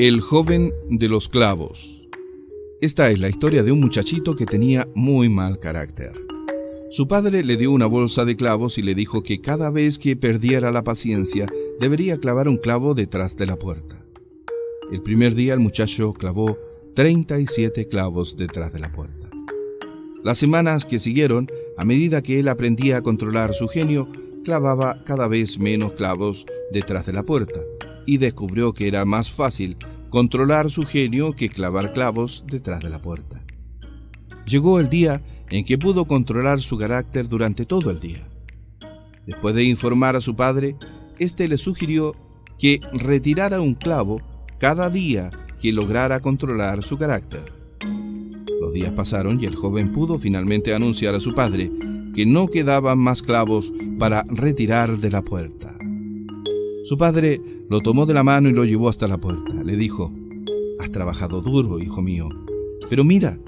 El 0.00 0.20
joven 0.20 0.72
de 0.88 1.08
los 1.08 1.28
clavos. 1.28 2.06
Esta 2.80 3.10
es 3.10 3.18
la 3.18 3.28
historia 3.28 3.64
de 3.64 3.72
un 3.72 3.80
muchachito 3.80 4.36
que 4.36 4.46
tenía 4.46 4.86
muy 4.94 5.28
mal 5.28 5.58
carácter. 5.58 6.12
Su 6.88 7.08
padre 7.08 7.42
le 7.42 7.56
dio 7.56 7.72
una 7.72 7.86
bolsa 7.86 8.24
de 8.24 8.36
clavos 8.36 8.78
y 8.78 8.82
le 8.82 8.94
dijo 8.94 9.24
que 9.24 9.40
cada 9.40 9.72
vez 9.72 9.98
que 9.98 10.14
perdiera 10.14 10.70
la 10.70 10.84
paciencia 10.84 11.48
debería 11.80 12.18
clavar 12.18 12.46
un 12.46 12.58
clavo 12.58 12.94
detrás 12.94 13.36
de 13.36 13.46
la 13.46 13.56
puerta. 13.56 14.00
El 14.92 15.02
primer 15.02 15.34
día 15.34 15.54
el 15.54 15.58
muchacho 15.58 16.12
clavó 16.12 16.56
37 16.94 17.88
clavos 17.88 18.36
detrás 18.36 18.72
de 18.72 18.78
la 18.78 18.92
puerta. 18.92 19.28
Las 20.22 20.38
semanas 20.38 20.84
que 20.84 21.00
siguieron, 21.00 21.48
a 21.76 21.84
medida 21.84 22.22
que 22.22 22.38
él 22.38 22.46
aprendía 22.46 22.98
a 22.98 23.02
controlar 23.02 23.52
su 23.52 23.66
genio, 23.66 24.08
clavaba 24.44 25.02
cada 25.02 25.26
vez 25.26 25.58
menos 25.58 25.94
clavos 25.94 26.46
detrás 26.70 27.04
de 27.04 27.14
la 27.14 27.24
puerta 27.24 27.58
y 28.08 28.16
descubrió 28.16 28.72
que 28.72 28.88
era 28.88 29.04
más 29.04 29.30
fácil 29.30 29.76
controlar 30.08 30.70
su 30.70 30.84
genio 30.84 31.34
que 31.34 31.50
clavar 31.50 31.92
clavos 31.92 32.44
detrás 32.46 32.80
de 32.80 32.88
la 32.88 33.02
puerta. 33.02 33.44
Llegó 34.46 34.80
el 34.80 34.88
día 34.88 35.22
en 35.50 35.62
que 35.66 35.76
pudo 35.76 36.06
controlar 36.06 36.62
su 36.62 36.78
carácter 36.78 37.28
durante 37.28 37.66
todo 37.66 37.90
el 37.90 38.00
día. 38.00 38.26
Después 39.26 39.54
de 39.54 39.64
informar 39.64 40.16
a 40.16 40.22
su 40.22 40.34
padre, 40.34 40.74
éste 41.18 41.48
le 41.48 41.58
sugirió 41.58 42.16
que 42.58 42.80
retirara 42.94 43.60
un 43.60 43.74
clavo 43.74 44.22
cada 44.58 44.88
día 44.88 45.30
que 45.60 45.74
lograra 45.74 46.20
controlar 46.20 46.82
su 46.82 46.96
carácter. 46.96 47.52
Los 48.58 48.72
días 48.72 48.92
pasaron 48.92 49.38
y 49.38 49.44
el 49.44 49.54
joven 49.54 49.92
pudo 49.92 50.18
finalmente 50.18 50.74
anunciar 50.74 51.14
a 51.14 51.20
su 51.20 51.34
padre 51.34 51.70
que 52.14 52.24
no 52.24 52.48
quedaban 52.48 52.98
más 52.98 53.20
clavos 53.20 53.70
para 53.98 54.24
retirar 54.30 54.96
de 54.96 55.10
la 55.10 55.20
puerta. 55.20 55.76
Su 56.84 56.96
padre 56.96 57.57
lo 57.68 57.80
tomó 57.80 58.06
de 58.06 58.14
la 58.14 58.22
mano 58.22 58.48
y 58.48 58.52
lo 58.52 58.64
llevó 58.64 58.88
hasta 58.88 59.08
la 59.08 59.18
puerta. 59.18 59.54
Le 59.62 59.76
dijo, 59.76 60.12
Has 60.78 60.90
trabajado 60.90 61.42
duro, 61.42 61.80
hijo 61.80 62.02
mío, 62.02 62.28
pero 62.88 63.04
mira 63.04 63.38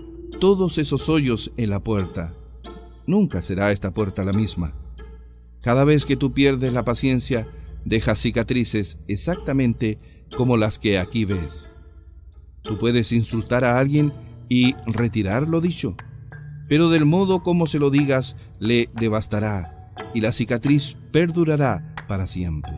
todos 0.41 0.79
esos 0.79 1.09
hoyos 1.09 1.53
en 1.57 1.71
la 1.71 1.83
puerta. 1.83 2.35
Nunca 3.07 3.43
será 3.43 3.73
esta 3.73 3.93
puerta 3.93 4.25
la 4.25 4.33
misma. 4.33 4.75
Cada 5.63 5.85
vez 5.85 6.07
que 6.07 6.17
tú 6.17 6.33
pierdes 6.33 6.73
la 6.73 6.85
paciencia, 6.85 7.47
dejas 7.85 8.21
cicatrices 8.21 8.99
exactamente 9.09 9.99
como 10.37 10.57
las 10.57 10.79
que 10.79 10.99
aquí 10.99 11.25
ves. 11.25 11.77
Tú 12.63 12.79
puedes 12.79 13.13
insultar 13.13 13.65
a 13.65 13.79
alguien 13.79 14.13
y 14.49 14.75
retirar 14.87 15.49
lo 15.49 15.61
dicho, 15.61 15.97
pero 16.69 16.89
del 16.89 17.05
modo 17.05 17.43
como 17.43 17.67
se 17.67 17.79
lo 17.79 17.91
digas 17.91 18.37
le 18.59 18.89
devastará 18.99 19.93
y 20.15 20.21
la 20.21 20.33
cicatriz 20.33 20.97
perdurará 21.13 21.95
para 22.09 22.27
siempre. 22.27 22.75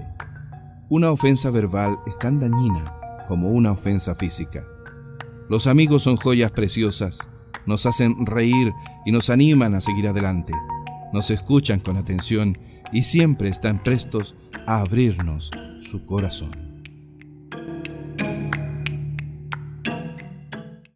Una 0.95 1.11
ofensa 1.11 1.51
verbal 1.51 1.99
es 2.07 2.19
tan 2.19 2.39
dañina 2.39 2.95
como 3.27 3.49
una 3.49 3.73
ofensa 3.73 4.15
física. 4.15 4.69
Los 5.49 5.67
amigos 5.67 6.03
son 6.03 6.19
joyas 6.19 6.51
preciosas, 6.51 7.19
nos 7.65 7.87
hacen 7.87 8.27
reír 8.27 8.75
y 9.07 9.11
nos 9.11 9.31
animan 9.31 9.75
a 9.75 9.81
seguir 9.81 10.07
adelante, 10.07 10.53
nos 11.15 11.31
escuchan 11.31 11.81
con 11.81 11.97
atención 11.97 12.59
y 12.93 13.05
siempre 13.05 13.49
están 13.49 13.83
prestos 13.83 14.37
a 14.67 14.81
abrirnos 14.81 15.51
su 15.81 16.05
corazón. 16.05 16.72